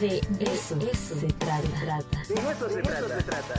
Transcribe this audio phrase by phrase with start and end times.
[0.00, 0.78] De eso,
[1.18, 2.22] se, trata.
[2.28, 3.54] De eso, se, trata.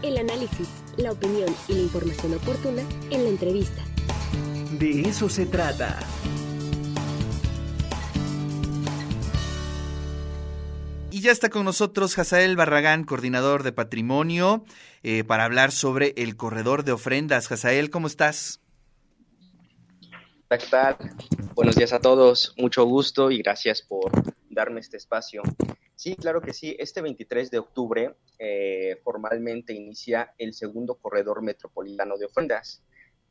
[0.00, 3.82] El análisis, la opinión y la información oportuna en la entrevista.
[4.78, 5.98] De eso se trata.
[11.10, 14.64] Y ya está con nosotros Hazael Barragán, coordinador de patrimonio,
[15.02, 17.50] eh, para hablar sobre el corredor de ofrendas.
[17.50, 18.60] Hazael, ¿cómo estás?
[20.48, 20.96] ¿Qué tal?
[21.54, 24.12] Buenos días a todos, mucho gusto y gracias por
[24.52, 25.42] darme este espacio.
[25.96, 32.16] Sí, claro que sí, este 23 de octubre eh, formalmente inicia el segundo corredor metropolitano
[32.16, 32.82] de ofrendas,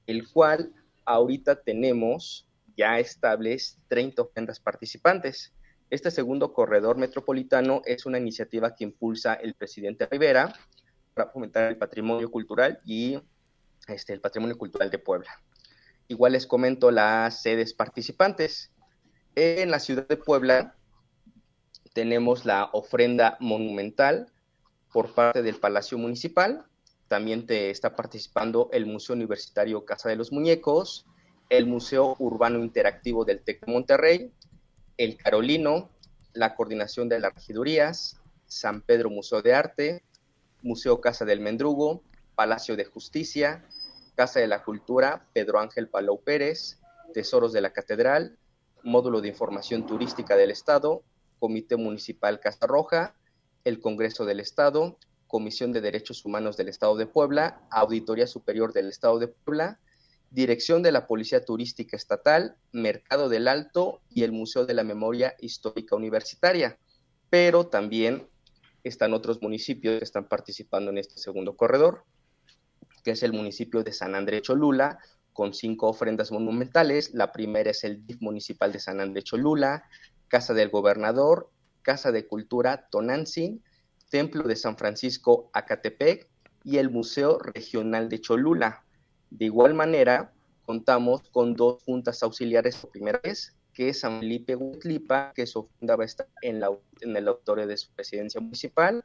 [0.07, 0.73] el cual
[1.05, 2.47] ahorita tenemos
[2.77, 5.53] ya estables 30 ofrendas participantes.
[5.89, 10.53] Este segundo corredor metropolitano es una iniciativa que impulsa el presidente Rivera
[11.13, 13.19] para fomentar el patrimonio cultural y
[13.87, 15.31] este, el patrimonio cultural de Puebla.
[16.07, 18.71] Igual les comento las sedes participantes.
[19.35, 20.75] En la ciudad de Puebla
[21.93, 24.31] tenemos la ofrenda monumental
[24.91, 26.65] por parte del Palacio Municipal.
[27.07, 31.05] También te está participando el Museo Universitario Casa de los Muñecos,
[31.49, 34.31] el Museo Urbano Interactivo del TEC de Monterrey,
[34.97, 35.89] el Carolino,
[36.33, 40.03] la Coordinación de las Regidurías, San Pedro Museo de Arte,
[40.61, 42.03] Museo Casa del Mendrugo,
[42.35, 43.65] Palacio de Justicia,
[44.15, 46.79] Casa de la Cultura, Pedro Ángel Palau Pérez,
[47.13, 48.37] Tesoros de la Catedral,
[48.83, 51.03] Módulo de Información Turística del Estado,
[51.41, 53.15] Comité Municipal Casa Roja,
[53.63, 58.89] el Congreso del Estado, Comisión de Derechos Humanos del Estado de Puebla, Auditoría Superior del
[58.89, 59.79] Estado de Puebla,
[60.29, 65.35] Dirección de la Policía Turística Estatal, Mercado del Alto y el Museo de la Memoria
[65.39, 66.77] Histórica Universitaria.
[67.31, 68.27] Pero también
[68.83, 72.05] están otros municipios que están participando en este segundo corredor,
[73.03, 74.99] que es el municipio de San Andrés Cholula,
[75.33, 77.15] con cinco ofrendas monumentales.
[77.15, 79.83] La primera es el DIF municipal de San Andrés Cholula,
[80.31, 81.49] Casa del Gobernador,
[81.81, 83.61] Casa de Cultura Tonantzin,
[84.09, 86.29] Templo de San Francisco Acatepec
[86.63, 88.85] y el Museo Regional de Cholula.
[89.29, 90.31] De igual manera,
[90.65, 95.59] contamos con dos juntas auxiliares por primera vez, que es San Felipe Huitlipa, que su
[95.59, 96.63] ofrenda va a estar en
[97.17, 99.03] el auditorio de su presidencia municipal,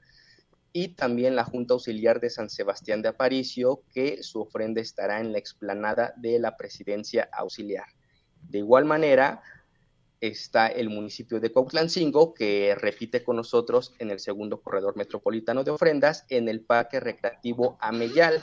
[0.72, 5.32] y también la Junta Auxiliar de San Sebastián de Aparicio, que su ofrenda estará en
[5.32, 7.86] la explanada de la presidencia auxiliar.
[8.42, 9.42] De igual manera,
[10.20, 15.70] está el municipio de Cuautlancingo, que repite con nosotros en el segundo corredor metropolitano de
[15.70, 18.42] ofrendas en el Parque Recreativo Ameyal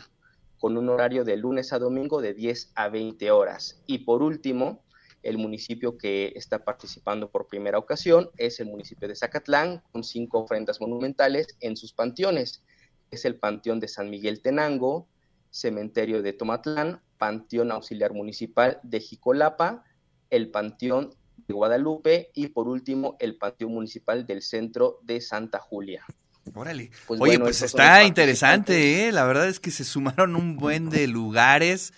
[0.59, 3.81] con un horario de lunes a domingo de 10 a 20 horas.
[3.85, 4.81] Y por último,
[5.21, 10.39] el municipio que está participando por primera ocasión es el municipio de Zacatlán, con cinco
[10.39, 12.63] ofrendas monumentales en sus panteones.
[13.11, 15.07] Es el Panteón de San Miguel Tenango,
[15.49, 19.83] Cementerio de Tomatlán, Panteón Auxiliar Municipal de Jicolapa,
[20.29, 21.13] el Panteón
[21.47, 26.05] de Guadalupe y por último el Panteón Municipal del Centro de Santa Julia.
[26.53, 26.91] Órale.
[27.07, 29.11] Pues Oye, pues está interesante, ¿eh?
[29.11, 31.93] La verdad es que se sumaron un buen de lugares.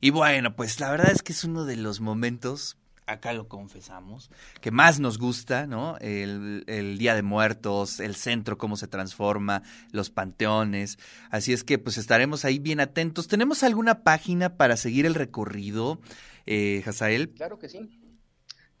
[0.00, 2.76] Y bueno, pues la verdad es que es uno de los momentos,
[3.06, 5.96] acá lo confesamos, que más nos gusta, ¿no?
[5.98, 10.98] El, el, Día de Muertos, el centro, cómo se transforma, los panteones.
[11.30, 13.26] Así es que pues estaremos ahí bien atentos.
[13.26, 15.98] ¿Tenemos alguna página para seguir el recorrido,
[16.46, 17.30] eh, Hazael?
[17.30, 17.88] Claro que sí.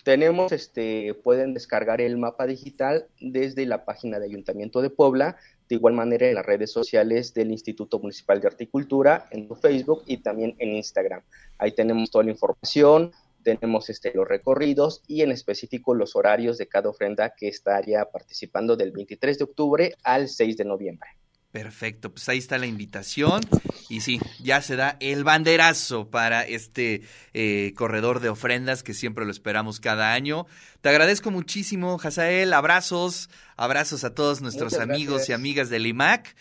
[0.08, 5.36] Tenemos, este, pueden descargar el mapa digital desde la página de Ayuntamiento de Puebla,
[5.68, 10.16] de igual manera en las redes sociales del Instituto Municipal de Articultura, en Facebook y
[10.16, 11.20] también en Instagram.
[11.58, 16.68] Ahí tenemos toda la información, tenemos este, los recorridos y en específico los horarios de
[16.68, 21.17] cada ofrenda que estaría participando del 23 de octubre al 6 de noviembre.
[21.50, 23.40] Perfecto, pues ahí está la invitación.
[23.88, 29.24] Y sí, ya se da el banderazo para este eh, corredor de ofrendas que siempre
[29.24, 30.46] lo esperamos cada año.
[30.82, 36.36] Te agradezco muchísimo, Hazael, abrazos, abrazos a todos nuestros amigos y amigas del IMAC